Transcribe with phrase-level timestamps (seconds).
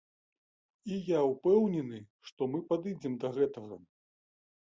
[0.93, 1.99] І я ўпэўнены,
[2.29, 3.75] што мы падыдзем да гэтага.